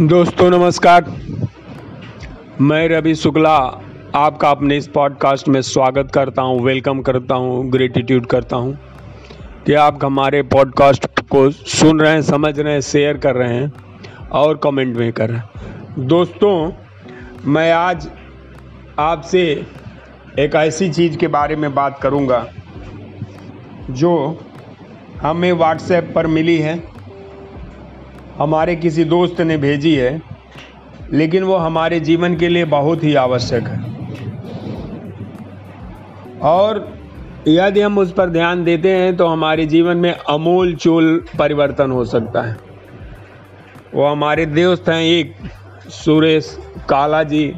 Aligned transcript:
दोस्तों, 0.00 0.50
नमस्कार। 0.50 1.16
मैं 2.60 2.88
रवि 2.88 3.14
शुक्ला, 3.14 3.80
आपका 4.14 4.50
अपने 4.50 4.76
इस 4.76 4.88
पॉडकास्ट 4.88 5.48
में 5.48 5.62
स्वागत 5.62 6.10
करता 6.14 6.42
हूँ 6.42 6.60
वेलकम 6.60 7.02
करता 7.02 7.34
हूँ 7.34 7.70
ग्रेटिट्यूड 7.70 8.26
करता 8.26 8.56
हूँ। 8.56 8.78
कि 9.66 9.74
आप 9.74 10.04
हमारे 10.04 10.42
पॉडकास्ट 10.42 11.20
को 11.20 11.50
सुन 11.50 12.00
रहे 12.00 12.12
हैं, 12.12 12.22
समझ 12.22 12.60
रहे 12.60 12.72
हैं 12.72 12.80
शेयर 12.80 13.16
कर 13.16 13.34
रहे 13.34 13.54
हैं 13.54 13.72
और 14.32 14.56
कमेंट 14.56 14.96
भी 14.96 15.12
कर 15.12 15.28
रहे 15.30 15.38
हैं। 15.38 15.48
दोस्तों, 16.06 16.72
मैं 17.44 17.72
आज 17.72 18.10
आपसे 18.98 19.66
एक 20.38 20.54
ऐसी 20.54 20.88
चीज़ 20.88 21.16
के 21.16 21.28
बारे 21.28 21.56
में 21.56 21.74
बात 21.74 21.98
करूँगा, 22.02 22.46
जो 23.90 24.40
हमें 25.22 25.52
व्हाट्सएप 25.52 26.12
पर 26.14 26.26
मिली 26.26 26.58
है। 26.58 26.95
हमारे 28.38 28.76
किसी 28.76 29.04
दोस्त 29.04 29.40
ने 29.40 29.56
भेजी 29.56 29.94
है, 29.94 30.20
लेकिन 31.12 31.44
वो 31.44 31.56
हमारे 31.56 32.00
जीवन 32.00 32.36
के 32.36 32.48
लिए 32.48 32.64
बहुत 32.64 33.04
ही 33.04 33.14
आवश्यक 33.14 33.62
है। 33.62 33.84
और 36.42 36.96
यदि 37.48 37.80
हम 37.80 37.98
उस 37.98 38.12
पर 38.12 38.28
ध्यान 38.28 38.64
देते 38.64 38.92
हैं 38.92 39.16
तो 39.16 39.26
हमारे 39.26 39.66
जीवन 39.66 39.96
में 39.96 40.10
अमूल 40.12 40.74
चूल 40.74 41.24
परिवर्तन 41.38 41.90
हो 41.90 42.04
सकता 42.04 42.42
है। 42.42 42.56
वो 43.94 44.06
हमारे 44.06 44.46
दोस्त 44.46 44.88
हैं 44.88 45.02
एक, 45.02 45.34
सुरेश 45.88 46.56
काला 46.88 47.22
जी 47.22 47.54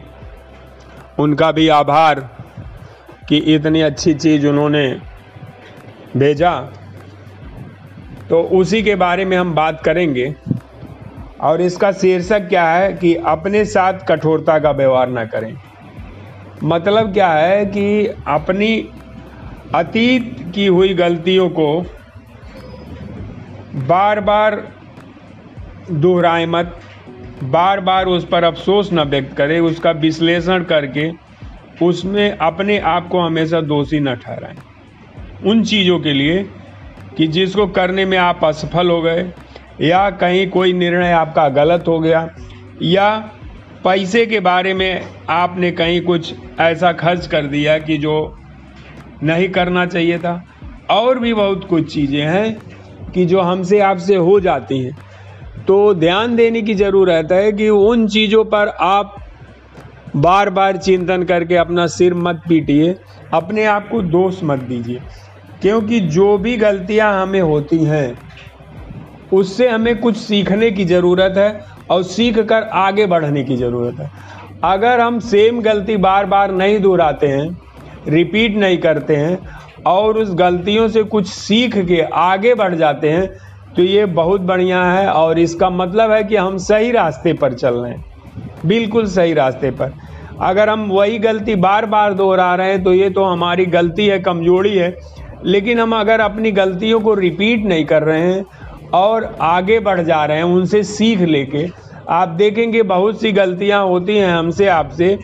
उनका 1.18 1.52
भी 1.52 1.68
आभार 1.68 2.20
कि 3.28 3.36
इतनी 3.54 3.80
अच्छी 3.80 4.14
चीज़ 4.14 4.46
उन्होंने 4.46 5.00
भेजा। 6.16 6.52
तो 8.30 8.40
उसी 8.52 8.82
के 8.82 8.94
बारे 8.94 9.24
में 9.24 9.36
हम 9.36 9.54
बात 9.54 9.82
करेंगे। 9.84 10.34
और 11.40 11.60
इसका 11.60 11.90
शीर्षक 11.92 12.48
क्या 12.48 12.68
है 12.68 12.92
कि 12.92 13.14
अपने 13.26 13.64
साथ 13.64 14.06
कठोरता 14.08 14.58
का 14.58 14.70
व्यवहार 14.70 15.08
ना 15.08 15.24
करें। 15.24 15.54
मतलब 16.64 17.12
क्या 17.12 17.28
है 17.28 17.64
कि 17.66 18.06
अपनी 18.28 18.74
अतीत 19.74 20.52
की 20.54 20.66
हुई 20.66 20.94
गलतियों 20.94 21.48
को 21.50 21.80
बार 23.86 24.20
बार 24.20 24.62
दोहराए 25.90 26.46
मत 26.46 26.78
बार 27.44 27.80
बार 27.80 28.06
उस 28.06 28.26
पर 28.26 28.44
अफसोस 28.44 28.92
न 28.92 29.00
व्यक्त 29.00 29.36
करें, 29.36 29.60
उसका 29.60 29.90
विश्लेषण 29.90 30.64
करके 30.64 31.10
उसमें 31.84 32.30
अपने 32.30 32.78
आप 32.78 33.08
को 33.08 33.20
हमेशा 33.20 33.60
दोषी 33.60 34.00
न 34.00 34.14
ठहराएँ। 34.14 34.56
उन 35.46 35.62
चीज़ों 35.64 35.98
के 36.00 36.12
लिए 36.12 36.42
कि 37.16 37.26
जिसको 37.26 37.66
करने 37.66 38.04
में 38.04 38.16
आप 38.18 38.44
असफल 38.44 38.90
हो 38.90 39.00
गए 39.02 39.22
या 39.80 40.08
कहीं 40.10 40.48
कोई 40.50 40.72
निर्णय 40.72 41.12
आपका 41.12 41.48
गलत 41.48 41.84
हो 41.88 41.98
गया, 42.00 42.28
या 42.82 43.10
पैसे 43.84 44.24
के 44.26 44.40
बारे 44.40 44.74
में 44.74 45.02
आपने 45.30 45.70
कहीं 45.72 46.00
कुछ 46.02 46.34
ऐसा 46.60 46.92
खर्च 46.92 47.26
कर 47.26 47.46
दिया 47.46 47.78
कि 47.78 47.96
जो 47.96 48.14
नहीं 49.22 49.48
करना 49.48 49.86
चाहिए 49.86 50.18
था। 50.18 50.42
और 50.90 51.18
भी 51.18 51.34
बहुत 51.34 51.66
कुछ 51.70 51.92
चीज़ें 51.94 52.22
हैं 52.22 53.10
कि 53.14 53.24
जो 53.26 53.40
हमसे 53.40 53.80
आपसे 53.80 54.16
हो 54.16 54.38
जाती 54.40 54.78
हैं। 54.84 54.96
तो 55.66 55.94
ध्यान 55.94 56.36
देने 56.36 56.62
की 56.62 56.74
ज़रूरत 56.74 57.32
है 57.32 57.52
कि 57.52 57.68
उन 57.68 58.06
चीज़ों 58.08 58.44
पर 58.44 58.68
आप 58.80 59.14
बार 60.16 60.50
बार 60.50 60.76
चिंतन 60.76 61.22
करके 61.22 61.56
अपना 61.56 61.86
सिर 61.86 62.14
मत 62.14 62.40
पीटिए, 62.48 62.94
अपने 63.34 63.64
आप 63.64 63.88
को 63.88 64.02
दोष 64.02 64.40
मत 64.44 64.58
दीजिए। 64.58 64.98
क्योंकि 65.62 66.00
जो 66.00 66.36
भी 66.38 66.56
गलतियाँ 66.56 67.22
हमें 67.22 67.40
होती 67.40 67.84
हैं 67.84 68.08
उससे 69.32 69.68
हमें 69.68 69.96
कुछ 70.00 70.16
सीखने 70.16 70.70
की 70.70 70.84
ज़रूरत 70.84 71.34
है 71.36 71.60
और 71.90 72.02
सीख 72.04 72.38
कर 72.40 72.62
आगे 72.74 73.06
बढ़ने 73.06 73.42
की 73.44 73.56
ज़रूरत 73.56 74.00
है। 74.00 74.10
अगर 74.64 75.00
हम 75.00 75.18
सेम 75.20 75.60
गलती 75.62 75.96
बार 75.98 76.26
बार 76.26 76.52
नहीं 76.52 76.78
दोहराते 76.80 77.26
हैं, 77.26 77.48
रिपीट 78.08 78.56
नहीं 78.56 78.78
करते 78.78 79.16
हैं, 79.16 79.38
और 79.86 80.18
उस 80.18 80.34
गलतियों 80.34 80.88
से 80.88 81.02
कुछ 81.04 81.26
सीख 81.26 81.76
के 81.78 82.00
आगे 82.14 82.54
बढ़ 82.54 82.74
जाते 82.74 83.10
हैं 83.10 83.28
तो 83.76 83.82
ये 83.82 84.04
बहुत 84.14 84.40
बढ़िया 84.40 84.82
है 84.84 85.08
और 85.08 85.38
इसका 85.38 85.68
मतलब 85.70 86.10
है 86.12 86.22
कि 86.24 86.36
हम 86.36 86.56
सही 86.58 86.90
रास्ते 86.92 87.32
पर 87.32 87.52
चल 87.54 87.74
रहे 87.74 87.92
हैं। 87.92 88.04
बिल्कुल 88.66 89.06
सही 89.06 89.34
रास्ते 89.34 89.70
पर। 89.70 89.92
अगर 90.40 90.68
हम 90.68 90.88
वही 90.90 91.18
गलती 91.18 91.54
बार 91.56 91.86
बार 91.86 92.14
दोहरा 92.14 92.54
रहे 92.54 92.70
हैं 92.70 92.82
तो 92.84 92.92
ये 92.92 93.10
तो 93.10 93.24
हमारी 93.24 93.66
गलती 93.68 94.06
है, 94.06 94.18
कमज़ोरी 94.18 94.76
है। 94.76 94.94
लेकिन 95.44 95.80
हम 95.80 95.94
अगर 95.96 96.20
अपनी 96.20 96.50
गलतियों 96.52 97.00
को 97.00 97.14
रिपीट 97.14 97.64
नहीं 97.64 97.84
कर 97.84 98.02
रहे 98.02 98.20
हैं 98.22 98.44
और 98.94 99.36
आगे 99.40 99.78
बढ़ 99.80 100.00
जा 100.00 100.24
रहे 100.24 100.36
हैं, 100.36 100.44
उनसे 100.44 100.82
सीख 100.82 101.20
लेके। 101.20 101.66
आप 102.10 102.28
देखेंगे 102.28 102.82
बहुत 102.82 103.20
सी 103.20 103.32
गलतियाँ 103.32 103.84
होती 103.84 104.16
हैं 104.16 104.30
हमसे 104.30 104.66
आपसे, 104.68 105.18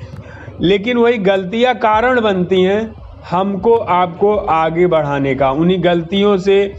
लेकिन 0.60 0.96
वही 0.96 1.18
गलतियाँ 1.18 1.74
कारण 1.74 2.20
बनती 2.20 2.62
हैं 2.62 2.94
हमको, 3.30 3.74
आपको 3.74 4.34
आगे 4.34 4.86
बढ़ाने 4.86 5.34
का। 5.34 5.50
उन्हीं 5.50 5.82
गलतियों 5.84 6.36
से 6.38 6.74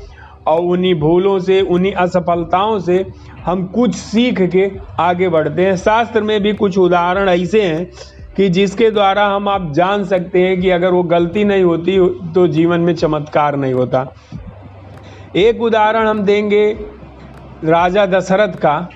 और 0.47 0.61
उन्हीं 0.61 0.93
भूलों 0.95 1.39
से, 1.39 1.61
उन्हीं 1.61 1.93
असफलताओं 1.93 2.79
से 2.79 3.05
हम 3.45 3.65
कुछ 3.65 3.95
सीख 3.95 4.41
के 4.51 4.69
आगे 4.99 5.29
बढ़ते 5.29 5.65
हैं। 5.65 5.75
शास्त्र 5.77 6.21
में 6.21 6.41
भी 6.43 6.53
कुछ 6.53 6.77
उदाहरण 6.77 7.29
ऐसे 7.29 7.61
हैं 7.61 7.85
कि 8.37 8.49
जिसके 8.49 8.89
द्वारा 8.91 9.25
हम 9.27 9.49
आप 9.49 9.71
जान 9.73 10.03
सकते 10.03 10.41
हैं 10.41 10.59
कि 10.61 10.69
अगर 10.69 10.91
वो 10.91 11.03
गलती 11.03 11.43
नहीं 11.43 11.63
होती 11.63 11.97
तो 12.33 12.47
जीवन 12.47 12.79
में 12.79 12.93
चमत्कार 12.95 13.55
नहीं 13.55 13.73
होता। 13.73 14.05
एक 15.35 15.61
उदाहरण 15.61 16.07
हम 16.07 16.19
देंगे 16.19 16.65
राजा 17.63 18.05
दशरथ 18.05 18.53
का, 18.55 18.89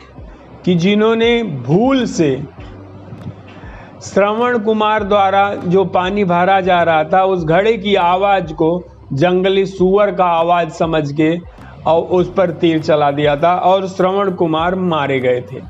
कि 0.65 0.75
जिन्होंने 0.75 1.43
भूल 1.43 2.05
से 2.05 2.29
श्रवण 4.03 4.57
कुमार 4.59 5.03
द्वारा 5.03 5.53
जो 5.55 5.83
पानी 5.85 6.23
भरा 6.23 6.59
जा 6.61 6.81
रहा 6.83 7.03
था, 7.03 7.23
उस 7.23 7.43
घड़े 7.43 7.77
की 7.77 7.95
आवाज़ 7.95 8.53
को 8.53 8.83
जंगली 9.13 9.65
सुअर 9.65 10.11
का 10.11 10.25
आवाज़ 10.25 10.69
समझ 10.69 11.11
के 11.11 11.37
और 11.85 12.01
उस 12.01 12.33
पर 12.33 12.51
तीर 12.51 12.81
चला 12.83 13.11
दिया 13.11 13.35
था 13.35 13.55
और 13.55 13.87
श्रवण 13.87 14.31
कुमार 14.31 14.75
मारे 14.75 15.19
गए 15.19 15.41
थे। 15.41 15.61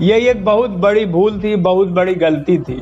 यह 0.00 0.28
एक 0.30 0.44
बहुत 0.44 0.70
बड़ी 0.70 1.06
भूल 1.06 1.40
थी, 1.42 1.56
बहुत 1.56 1.88
बड़ी 1.88 2.14
गलती 2.14 2.58
थी, 2.58 2.80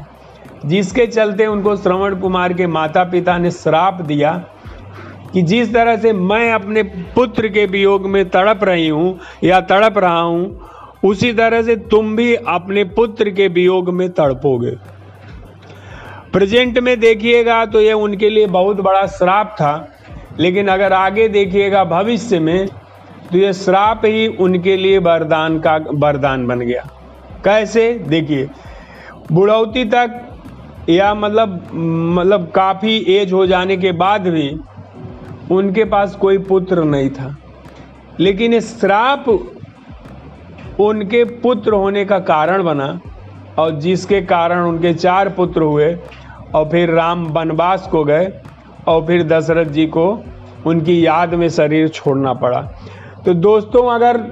जिसके 0.66 1.06
चलते 1.06 1.46
उनको 1.46 1.76
श्रवण 1.76 2.20
कुमार 2.20 2.52
के 2.52 2.66
माता 2.66 3.04
पिता 3.04 3.38
ने 3.38 3.50
श्राप 3.50 4.00
दिया 4.02 4.42
कि 5.32 5.42
जिस 5.44 5.72
तरह 5.74 5.96
से 5.96 6.12
मैं 6.12 6.52
अपने 6.52 6.82
पुत्र 7.14 7.48
के 7.48 7.64
वियोग 7.66 8.06
में 8.06 8.28
तड़प 8.30 8.64
रही 8.64 8.88
हूँ 8.88 9.18
या 9.44 9.60
तड़प 9.62 9.98
रहा 9.98 10.20
हूँ, 10.20 10.68
उसी 11.04 11.32
तरह 11.34 11.62
से 11.62 11.76
तुम 11.88 12.14
भी 12.16 12.34
अपने 12.34 12.84
पुत्र 12.92 13.30
के 13.30 13.48
वियोग 13.50 13.90
में 13.90 14.08
तड़पोगे। 14.10 14.70
प्रेजेंट 16.32 16.78
में 16.78 16.98
देखिएगा 17.00 17.64
तो 17.66 17.80
ये 17.80 17.92
उनके 17.94 18.30
लिए 18.30 18.46
बहुत 18.48 18.80
बड़ा 18.80 19.06
श्राप 19.08 19.54
था, 19.54 19.88
लेकिन 20.40 20.68
अगर 20.68 20.92
आगे 20.92 21.28
देखिएगा 21.30 21.84
भविष्य 21.86 22.38
में 22.40 22.66
तो 23.32 23.38
ये 23.38 23.52
श्राप 23.54 24.02
ही 24.04 24.26
उनके 24.28 24.76
लिए 24.76 24.98
वरदान 25.00 25.58
का 25.60 25.76
वरदान 25.94 26.46
बन 26.46 26.60
गया। 26.60 26.82
कैसे? 27.44 27.92
देखिए, 28.00 28.48
बुढ़ौती 29.32 29.84
तक 29.86 30.22
या 30.88 31.12
मतलब 31.14 31.60
मतलब 31.72 32.50
काफ़ी 32.54 32.96
एज 33.10 33.32
हो 33.32 33.46
जाने 33.46 33.76
के 33.76 33.92
बाद 33.94 34.28
भी 34.28 34.48
उनके 35.50 35.84
पास 35.84 36.14
कोई 36.16 36.38
पुत्र 36.44 36.84
नहीं 36.84 37.10
था। 37.10 37.36
लेकिन 38.20 38.54
ये 38.54 38.60
श्राप 38.60 39.28
उनके 40.80 41.22
पुत्र 41.42 41.72
होने 41.74 42.04
का 42.04 42.18
कारण 42.20 42.62
बना 42.62 42.88
और 43.58 43.78
जिसके 43.80 44.20
कारण 44.22 44.60
उनके 44.60 44.92
चार 44.94 45.28
पुत्र 45.28 45.62
हुए 45.62 45.94
और 46.54 46.68
फिर 46.70 46.90
राम 46.90 47.24
वनवास 47.32 47.88
को 47.92 48.04
गए 48.04 48.32
और 48.88 49.06
फिर 49.06 49.22
दशरथ 49.28 49.70
जी 49.70 49.86
को 49.88 50.06
उनकी 50.66 51.04
याद 51.06 51.34
में 51.34 51.48
शरीर 51.50 51.88
छोड़ना 51.88 52.32
पड़ा। 52.34 52.60
तो 53.24 53.34
दोस्तों, 53.34 53.86
अगर 53.90 54.24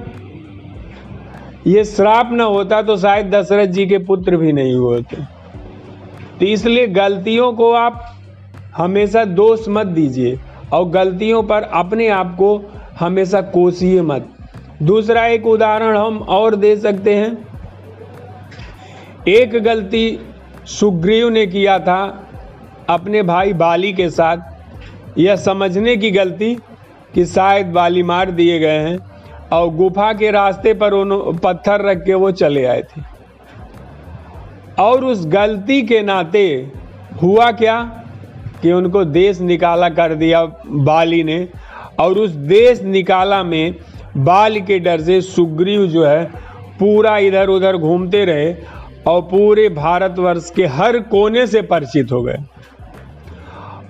ये 1.67 1.83
श्राप 1.85 2.29
न 2.31 2.41
होता 2.41 2.81
तो 2.81 2.97
शायद 2.97 3.33
दशरथ 3.35 3.67
जी 3.67 3.85
के 3.85 3.97
पुत्र 4.05 4.37
भी 4.37 4.51
नहीं 4.53 4.73
हुए 4.75 5.01
थे 5.03 5.23
तो 6.39 6.45
इसलिए 6.45 6.87
गलतियों 6.89 7.51
को 7.53 7.71
आप 7.73 8.03
हमेशा 8.75 9.23
दोष 9.25 9.67
मत 9.69 9.87
दीजिए। 9.89 10.39
और 10.75 10.89
गलतियों 10.89 11.43
पर 11.43 11.63
अपने 11.63 12.07
आप 12.07 12.35
को 12.35 12.49
हमेशा 12.99 13.41
कोसिए 13.41 14.01
मत। 14.01 14.27
दूसरा 14.83 15.25
एक 15.25 15.47
उदाहरण 15.47 15.97
हम 15.97 16.17
और 16.29 16.55
दे 16.55 16.75
सकते 16.77 17.15
हैं। 17.15 17.37
एक 19.27 19.63
गलती 19.63 20.19
सुग्रीव 20.65 21.29
ने 21.29 21.45
किया 21.47 21.79
था 21.79 22.27
अपने 22.89 23.21
भाई 23.23 23.53
बाली 23.53 23.93
के 23.93 24.09
साथ। 24.09 24.37
यह 25.17 25.35
समझने 25.35 25.95
की 25.97 26.11
गलती 26.11 26.55
कि 27.13 27.25
शायद 27.25 27.67
बाली 27.67 28.03
मार 28.03 28.31
दिए 28.31 28.59
गए 28.59 28.79
हैं 28.79 28.97
और 29.53 29.69
गुफा 29.69 30.11
के 30.13 30.31
रास्ते 30.31 30.73
पर 30.73 30.93
उन्होंने 30.93 31.37
पत्थर 31.37 31.81
रख 31.81 32.03
के 32.03 32.13
वो 32.13 32.31
चले 32.31 32.65
आए 32.65 32.81
थे। 32.81 33.01
और 34.79 35.05
उस 35.05 35.25
गलती 35.27 35.81
के 35.81 36.01
नाते 36.01 36.71
हुआ 37.21 37.51
क्या? 37.51 38.04
कि 38.65 38.71
उनको 38.71 39.03
देश 39.05 39.39
निकाला 39.41 39.89
कर 39.91 40.13
दिया 40.15 40.43
बाली 40.83 41.23
ने। 41.23 41.47
और 41.99 42.17
उस 42.17 42.29
देश 42.49 42.81
निकाला 42.83 43.43
में 43.43 43.75
बाल 44.17 44.59
के 44.59 44.79
डर 44.79 45.01
से 45.01 45.19
सुग्रीव 45.21 45.85
जो 45.87 46.05
है 46.05 46.23
पूरा 46.79 47.17
इधर 47.17 47.49
उधर 47.49 47.77
घूमते 47.77 48.23
रहे 48.25 48.53
और 49.07 49.21
पूरे 49.21 49.67
भारतवर्ष 49.69 50.49
के 50.49 50.65
हर 50.67 50.99
कोने 51.11 51.45
से 51.47 51.61
परिचित 51.61 52.11
हो 52.11 52.21
गए। 52.23 52.37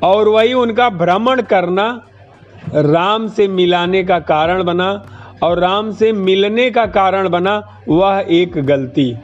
और 0.03 0.27
वही 0.27 0.53
उनका 0.53 0.89
भ्रमण 0.89 1.41
करना 1.41 1.87
राम 2.75 3.27
से 3.27 3.47
मिलाने 3.47 4.03
का 4.03 4.19
कारण 4.19 4.63
बना 4.63 4.89
और 5.43 5.59
राम 5.59 5.91
से 5.91 6.11
मिलने 6.11 6.69
का 6.71 6.85
कारण 6.85 7.29
बना, 7.29 7.55
वह 7.89 8.25
एक 8.29 8.57
गलती। 8.65 9.15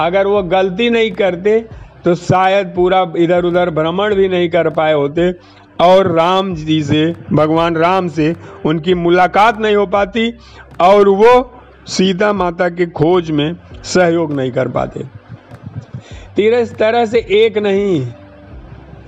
अगर 0.00 0.26
वो 0.26 0.42
गलती 0.42 0.90
नहीं 0.90 1.10
करते 1.12 1.64
तो 2.04 2.14
शायद 2.14 2.72
पूरा 2.76 3.06
इधर 3.16 3.44
उधर 3.44 3.70
भ्रमण 3.70 4.14
भी 4.14 4.28
नहीं 4.28 4.48
कर 4.50 4.68
पाए 4.70 4.92
होते 4.92 5.30
और 5.80 6.10
राम 6.12 6.54
जी 6.54 6.82
से, 6.82 7.14
भगवान 7.32 7.76
राम 7.76 8.08
से 8.08 8.34
उनकी 8.66 8.94
मुलाकात 8.96 9.60
नहीं 9.60 9.76
हो 9.76 9.86
पाती 9.86 10.32
और 10.80 11.08
वो 11.08 11.58
सीता 11.88 12.32
माता 12.32 12.68
की 12.68 12.86
खोज 12.88 13.30
में 13.30 13.54
सहयोग 13.84 14.32
नहीं 14.32 14.50
कर 14.52 14.68
पाते। 14.68 15.04
तीर 16.36 16.54
इस 16.54 16.74
तरह 16.76 17.06
से 17.06 17.18
एक 17.36 17.58
नहीं, 17.58 18.06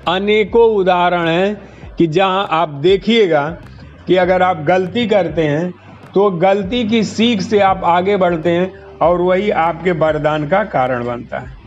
अनेकों 0.09 0.69
उदाहरण 0.77 1.29
हैं 1.29 1.95
कि 1.97 2.07
जहाँ 2.07 2.47
आप 2.51 2.69
देखिएगा 2.69 3.49
कि 4.07 4.17
अगर 4.17 4.43
आप 4.43 4.65
गलती 4.65 5.07
करते 5.07 5.43
हैं 5.43 5.73
तो 6.15 6.31
गलती 6.31 6.83
की 6.89 7.03
सीख 7.05 7.41
से 7.41 7.61
आप 7.63 7.81
आगे 7.85 8.17
बढ़ते 8.17 8.51
हैं 8.51 8.99
और 9.03 9.21
वही 9.21 9.51
आपके 9.51 9.93
वरदान 9.93 10.49
का 10.49 10.63
कारण 10.65 11.05
बनता 11.05 11.39
है। 11.39 11.64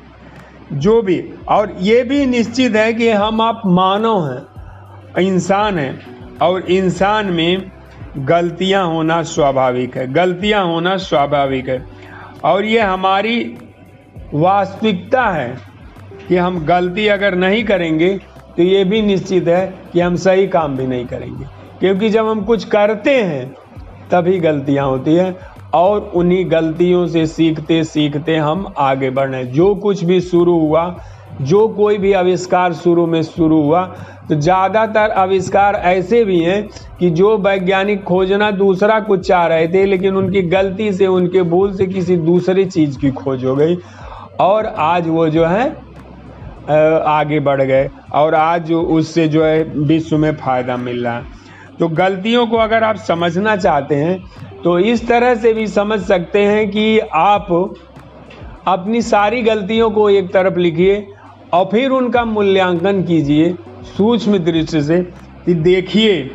जो 0.73 1.01
भी। 1.01 1.33
और 1.47 1.75
ये 1.79 2.03
भी 2.03 2.25
निश्चित 2.25 2.75
है 2.75 2.93
कि 2.93 3.09
हम 3.09 3.41
आप 3.41 3.61
मानव 3.65 4.27
हैं, 4.27 5.23
इंसान 5.23 5.79
हैं, 5.79 5.99
और 6.37 6.61
इंसान 6.61 7.25
में 7.25 7.71
गलतियाँ 8.17 8.85
होना 8.87 9.21
स्वाभाविक 9.23 9.97
है। 9.97 10.11
गलतियाँ 10.13 10.65
होना 10.65 10.97
स्वाभाविक 10.97 11.69
है। 11.69 11.85
और 12.43 12.65
ये 12.65 12.79
हमारी 12.79 13.57
वास्तविकता 14.33 15.23
है 15.23 15.57
कि 16.27 16.35
हम 16.35 16.65
गलती 16.65 17.07
अगर 17.07 17.35
नहीं 17.35 17.63
करेंगे 17.63 18.17
तो 18.57 18.63
ये 18.63 18.83
भी 18.83 19.01
निश्चित 19.01 19.47
है 19.47 19.73
कि 19.93 19.99
हम 19.99 20.15
सही 20.15 20.47
काम 20.47 20.77
भी 20.77 20.87
नहीं 20.87 21.05
करेंगे। 21.05 21.45
क्योंकि 21.79 22.09
जब 22.09 22.27
हम 22.27 22.41
कुछ 22.41 22.63
करते 22.65 23.15
हैं, 23.23 23.53
तभी 24.11 24.39
गलतियाँ 24.39 24.85
होती 24.87 25.15
हैं 25.15 25.35
और 25.77 26.11
उन्हीं 26.15 26.49
गलतियों 26.51 27.05
से 27.07 27.25
सीखते 27.27 27.83
सीखते 27.85 28.35
हम 28.37 28.65
आगे 28.79 29.09
बढ़े 29.11 29.43
जो 29.47 29.73
कुछ 29.77 30.03
भी 30.03 30.19
शुरू 30.23 30.59
हुआ, 30.59 30.83
जो 31.41 31.67
कोई 31.69 31.97
भी 31.97 32.13
आविष्कार 32.15 32.73
शुरू 32.75 33.05
में 33.07 33.21
शुरू 33.23 33.61
हुआ 33.61 33.83
तो 34.29 34.35
ज़्यादातर 34.35 35.11
आविष्कार 35.17 35.75
ऐसे 35.85 36.23
भी 36.25 36.39
हैं 36.41 36.67
कि 36.99 37.09
जो 37.11 37.37
वैज्ञानिक 37.39 38.03
खोजना 38.03 38.49
दूसरा 38.53 38.99
कुछ 39.01 39.27
चाह 39.27 39.45
रहे 39.47 39.67
थे, 39.67 39.85
लेकिन 39.85 40.15
उनकी 40.15 40.41
गलती 40.43 40.91
से, 40.93 41.07
उनके 41.07 41.41
भूल 41.43 41.75
से 41.77 41.85
किसी 41.87 42.15
दूसरी 42.17 42.65
चीज़ 42.67 42.97
की 42.99 43.11
खोज 43.13 43.45
हो 43.45 43.55
गई 43.55 43.77
और 44.39 44.65
आज 44.65 45.07
वो 45.07 45.27
जो 45.29 45.45
है 45.45 45.69
आगे 47.07 47.39
बढ़ 47.39 47.61
गए 47.61 47.89
और 48.13 48.35
आज 48.35 48.71
उससे 48.71 49.27
जो 49.27 49.43
है, 49.43 49.63
विश्व 49.63 50.17
में 50.17 50.35
फ़ायदा 50.35 50.77
मिल 50.77 51.03
रहा 51.03 51.17
है। 51.17 51.35
तो 51.79 51.87
गलतियों 51.89 52.45
को 52.47 52.57
अगर 52.57 52.83
आप 52.83 52.95
समझना 52.97 53.55
चाहते 53.57 53.95
हैं 53.95 54.19
तो 54.63 54.77
इस 54.79 55.07
तरह 55.07 55.35
से 55.35 55.53
भी 55.53 55.67
समझ 55.67 55.99
सकते 56.01 56.41
हैं 56.41 56.69
कि 56.71 56.99
आप 56.99 57.47
अपनी 58.67 59.01
सारी 59.01 59.41
गलतियों 59.41 59.89
को 59.91 60.09
एक 60.09 60.31
तरफ़ 60.33 60.57
लिखिए 60.59 61.05
और 61.53 61.65
फिर 61.65 61.91
उनका 61.91 62.23
मूल्यांकन 62.25 63.03
कीजिए 63.03 63.53
सूक्ष्म 63.97 64.37
दृष्टि 64.37 64.81
से 64.81 65.01
कि 65.45 65.53
देखिए 65.53 66.31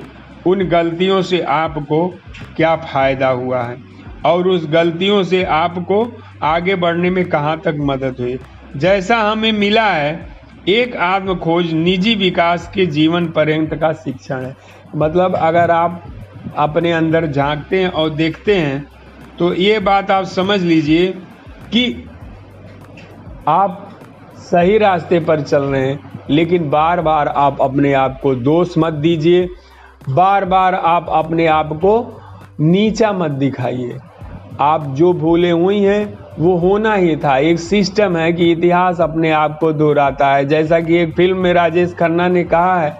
उन 0.46 0.64
गलतियों 0.68 1.20
से 1.22 1.40
आपको 1.50 2.06
क्या 2.56 2.74
फ़ायदा 2.76 3.28
हुआ 3.28 3.62
है 3.62 3.76
और 4.26 4.48
उस 4.48 4.66
गलतियों 4.70 5.22
से 5.24 5.42
आपको 5.44 6.06
आगे 6.42 6.74
बढ़ने 6.76 7.10
में 7.10 7.24
कहाँ 7.24 7.60
तक 7.64 7.76
मदद 7.80 8.16
हुई। 8.20 8.38
जैसा 8.76 9.16
हमें 9.16 9.52
मिला 9.52 9.86
है, 9.86 10.28
एक 10.68 10.96
आत्म 10.96 11.34
खोज 11.34 11.72
निजी 11.72 12.14
विकास 12.14 12.70
के 12.74 12.86
जीवन 12.86 13.26
पर्यंत 13.26 13.74
का 13.74 13.92
शिक्षण 13.92 14.44
है। 14.44 14.56
मतलब 14.96 15.34
अगर 15.34 15.70
आप 15.70 16.02
अपने 16.56 16.92
अंदर 16.92 17.26
झांकते 17.26 17.80
हैं 17.80 17.88
और 17.88 18.10
देखते 18.10 18.56
हैं 18.56 18.86
तो 19.38 19.52
ये 19.54 19.78
बात 19.78 20.10
आप 20.10 20.24
समझ 20.24 20.60
लीजिए 20.60 21.06
कि 21.72 22.04
आप 23.48 23.88
सही 24.42 24.78
रास्ते 24.78 25.20
पर 25.20 25.40
चल 25.40 25.62
रहे 25.62 25.86
हैं, 25.86 25.98
लेकिन 26.30 26.68
बार 26.70 27.00
बार 27.00 27.28
आप 27.28 27.60
अपने 27.60 27.92
आप 27.92 28.18
को 28.22 28.34
दोष 28.34 28.74
मत 28.78 28.92
दीजिए 28.92 29.48
बार 30.10 30.44
बार 30.44 30.74
आप 30.74 31.06
अपने 31.10 31.46
आप 31.46 31.72
को 31.74 31.94
नीचा 32.60 33.12
मत 33.12 33.30
दिखाइए। 33.30 33.98
आप 34.60 34.86
जो 34.88 35.12
भूले 35.12 35.50
हुई 35.50 35.80
हैं, 35.80 36.18
वो 36.38 36.56
होना 36.56 36.94
ही 36.94 37.16
था। 37.16 37.36
एक 37.38 37.60
सिस्टम 37.60 38.16
है 38.16 38.32
कि 38.32 38.50
इतिहास 38.52 39.00
अपने 39.00 39.30
आप 39.30 39.58
को 39.60 39.72
दोहराता 39.72 40.34
है। 40.34 40.44
जैसा 40.44 40.80
कि 40.80 40.96
एक 40.96 41.14
फ़िल्म 41.14 41.36
में 41.36 41.52
राजेश 41.54 41.94
खन्ना 41.94 42.28
ने 42.28 42.44
कहा 42.44 42.80
है 42.80 42.96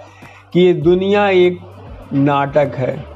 कि 0.53 0.61
ये 0.61 0.73
दुनिया 0.73 1.27
एक 1.29 1.59
नाटक 2.13 2.75
है। 2.75 3.12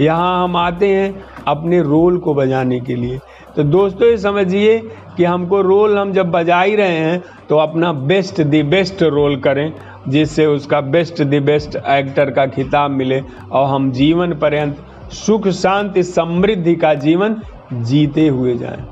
यहाँ 0.00 0.44
हम 0.44 0.56
आते 0.56 0.88
हैं 0.88 1.24
अपने 1.48 1.80
रोल 1.82 2.18
को 2.18 2.34
बजाने 2.34 2.80
के 2.80 2.96
लिए 2.96 3.18
तो 3.56 3.62
दोस्तों, 3.64 4.08
ये 4.08 4.16
समझिए 4.18 4.78
कि 5.16 5.24
हमको 5.24 5.60
रोल 5.62 5.98
हम 5.98 6.12
जब 6.12 6.30
बजा 6.30 6.60
ही 6.60 6.74
रहे 6.76 6.96
हैं 6.96 7.22
तो 7.48 7.56
अपना 7.58 7.92
बेस्ट 7.92 8.40
दी 8.42 8.62
बेस्ट 8.64 9.02
रोल 9.04 9.36
करें, 9.38 9.72
जिससे 10.08 10.46
उसका 10.46 10.80
बेस्ट 10.82 11.22
दी 11.22 11.40
बेस्ट 11.42 11.76
एक्टर 11.76 12.30
का 12.30 12.46
खिताब 12.48 12.90
मिले 12.90 13.20
और 13.50 13.66
हम 13.66 13.90
जीवन 13.92 14.34
पर्यंत 14.34 14.84
सुख, 15.14 15.48
शांति, 15.48 16.02
समृद्धि 16.02 16.74
का 16.76 16.94
जीवन 16.96 17.36
जीते 17.72 18.28
हुए 18.28 18.56
जाएँ। 18.56 18.86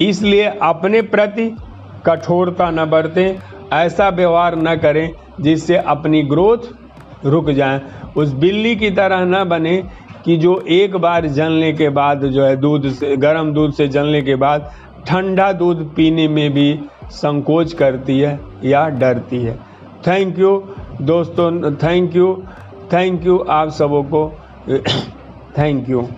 इसलिए 0.00 0.44
अपने 0.62 1.02
प्रति 1.04 1.50
कठोरता 2.06 2.70
न 2.70 2.84
बरतें, 2.90 3.38
ऐसा 3.74 4.08
व्यवहार 4.10 4.56
न 4.58 4.76
करें 4.76 5.10
जिससे 5.40 5.76
अपनी 5.76 6.22
ग्रोथ 6.24 7.24
रुक 7.24 7.50
जाए 7.50 7.80
उस 8.16 8.32
बिल्ली 8.34 8.74
की 8.76 8.90
तरह 8.90 9.24
न 9.26 9.44
बने 9.44 9.82
कि 10.24 10.36
जो 10.36 10.58
एक 10.68 10.96
बार 10.96 11.26
जलने 11.28 11.72
के 11.72 11.88
बाद 11.88 12.24
जो 12.26 12.44
है 12.44 12.56
दूध 12.56 12.88
से, 12.90 13.16
गर्म 13.16 13.52
दूध 13.52 13.72
से 13.72 13.88
जलने 13.88 14.22
के 14.22 14.34
बाद 14.34 14.70
ठंडा 15.06 15.52
दूध 15.52 15.94
पीने 15.94 16.28
में 16.28 16.52
भी 16.52 16.80
संकोच 17.10 17.72
करती 17.72 18.18
है 18.20 18.38
या 18.64 18.88
डरती 18.88 19.42
है। 19.42 19.58
थैंक 20.06 20.38
यू 20.38 20.56
दोस्तों 21.02 21.74
थैंक 21.76 22.16
यू 22.16 22.42
थैंक 22.92 23.26
यू 23.26 23.38
आप 23.50 23.70
सबों 23.70 24.02
को। 24.04 24.30
Thank 25.58 25.88
you 25.88 26.08